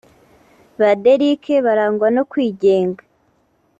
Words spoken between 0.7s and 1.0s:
Ba